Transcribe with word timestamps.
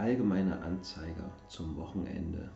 Allgemeiner 0.00 0.62
Anzeiger 0.62 1.30
zum 1.48 1.76
Wochenende 1.76 2.50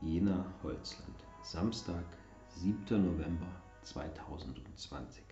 Jena 0.00 0.46
Holzland, 0.62 1.14
Samstag, 1.42 2.06
7. 2.54 3.04
November 3.04 3.48
2020. 3.82 5.22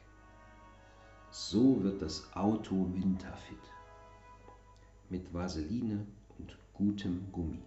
So 1.30 1.82
wird 1.82 2.02
das 2.02 2.30
Auto 2.36 2.86
winterfit. 2.92 3.56
Mit 5.08 5.32
Vaseline 5.32 6.06
und 6.38 6.58
gutem 6.74 7.32
Gummi. 7.32 7.62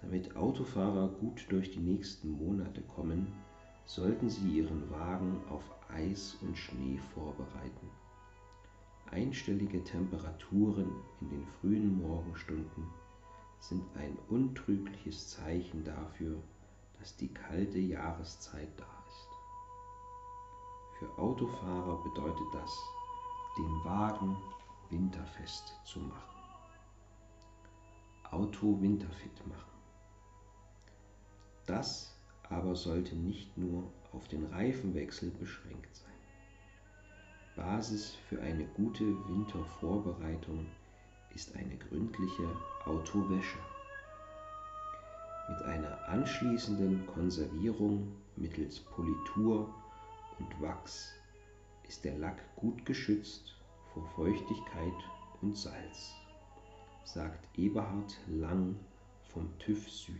Damit 0.00 0.34
Autofahrer 0.34 1.08
gut 1.08 1.44
durch 1.50 1.72
die 1.72 1.80
nächsten 1.80 2.30
Monate 2.30 2.80
kommen, 2.80 3.26
sollten 3.84 4.30
sie 4.30 4.48
ihren 4.48 4.90
Wagen 4.90 5.42
auf 5.50 5.70
Eis 5.90 6.38
und 6.40 6.56
Schnee 6.56 6.96
vorbereiten. 7.12 7.90
Einstellige 9.10 9.82
Temperaturen 9.84 10.90
in 11.20 11.28
den 11.30 11.46
frühen 11.60 12.00
Morgenstunden 12.02 12.86
sind 13.60 13.84
ein 13.96 14.18
untrügliches 14.28 15.28
Zeichen 15.28 15.84
dafür, 15.84 16.42
dass 16.98 17.16
die 17.16 17.32
kalte 17.32 17.78
Jahreszeit 17.78 18.68
da 18.76 18.86
ist. 19.08 19.28
Für 20.98 21.18
Autofahrer 21.18 22.02
bedeutet 22.02 22.46
das, 22.52 22.70
den 23.56 23.84
Wagen 23.84 24.36
winterfest 24.90 25.74
zu 25.84 26.00
machen. 26.00 26.34
Auto 28.30 28.80
winterfit 28.80 29.46
machen. 29.46 29.70
Das 31.66 32.16
aber 32.50 32.76
sollte 32.76 33.16
nicht 33.16 33.56
nur 33.56 33.90
auf 34.12 34.28
den 34.28 34.44
Reifenwechsel 34.46 35.30
beschränkt. 35.30 35.83
Basis 37.56 38.16
für 38.28 38.40
eine 38.42 38.64
gute 38.64 39.04
Wintervorbereitung 39.28 40.66
ist 41.34 41.54
eine 41.54 41.76
gründliche 41.76 42.48
Autowäsche. 42.84 43.58
Mit 45.48 45.62
einer 45.62 46.08
anschließenden 46.08 47.06
Konservierung 47.06 48.12
mittels 48.34 48.80
Politur 48.80 49.72
und 50.40 50.60
Wachs 50.60 51.12
ist 51.86 52.04
der 52.04 52.18
Lack 52.18 52.42
gut 52.56 52.84
geschützt 52.84 53.54
vor 53.92 54.04
Feuchtigkeit 54.16 54.92
und 55.40 55.56
Salz, 55.56 56.14
sagt 57.04 57.46
Eberhard 57.56 58.18
Lang 58.26 58.74
vom 59.28 59.48
TÜV 59.60 59.88
Süd. 59.88 60.16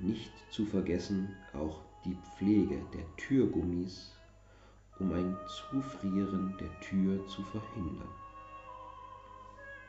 Nicht 0.00 0.32
zu 0.50 0.66
vergessen 0.66 1.36
auch 1.52 1.80
die 2.04 2.16
Pflege 2.36 2.80
der 2.92 3.16
Türgummis, 3.16 4.12
um 5.00 5.12
ein 5.12 5.36
Zufrieren 5.46 6.54
der 6.60 6.80
Tür 6.80 7.26
zu 7.26 7.42
verhindern. 7.42 8.08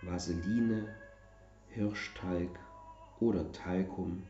Vaseline, 0.01 0.95
Hirschtalg 1.69 2.49
oder 3.19 3.51
Talkum 3.51 4.23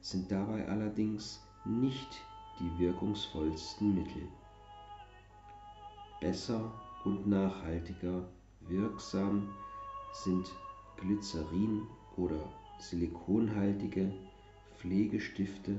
sind 0.00 0.30
dabei 0.30 0.68
allerdings 0.68 1.42
nicht 1.64 2.22
die 2.60 2.78
wirkungsvollsten 2.78 3.94
Mittel. 3.94 4.28
Besser 6.20 6.70
und 7.04 7.26
nachhaltiger 7.26 8.28
wirksam 8.60 9.48
sind 10.12 10.50
Glycerin 10.96 11.86
oder 12.16 12.38
silikonhaltige 12.78 14.12
Pflegestifte 14.76 15.76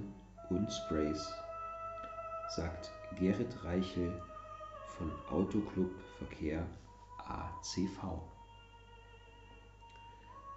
und 0.50 0.72
Sprays, 0.72 1.34
sagt 2.56 2.92
Gerrit 3.18 3.64
Reichel 3.64 4.22
von 4.98 5.12
Autoclub 5.30 5.92
Verkehr 6.18 6.66
ACV. 7.18 8.22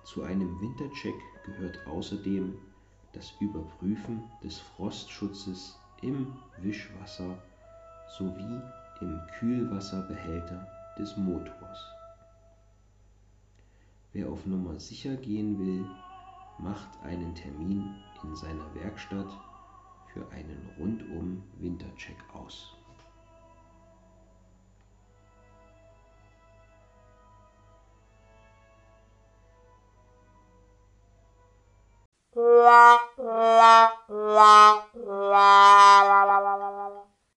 Zu 0.05 0.23
einem 0.23 0.61
Wintercheck 0.61 1.15
gehört 1.45 1.79
außerdem 1.87 2.57
das 3.13 3.33
Überprüfen 3.41 4.23
des 4.43 4.59
Frostschutzes 4.59 5.79
im 6.03 6.37
Wischwasser 6.59 7.37
sowie 8.19 8.61
im 9.01 9.21
Kühlwasserbehälter 9.39 10.67
des 10.99 11.17
Motors. 11.17 11.79
Wer 14.13 14.29
auf 14.29 14.45
Nummer 14.47 14.79
sicher 14.81 15.17
gehen 15.17 15.59
will, 15.59 15.87
macht 16.59 16.89
einen 17.03 17.35
Termin 17.35 17.95
in 18.25 18.35
seiner 18.35 18.75
Werkstatt 18.75 19.31
für 20.13 20.29
einen 20.33 20.69
rundum 20.79 21.43
Wintercheck 21.59 22.19
aus. 22.35 22.77
啦。 34.09 34.90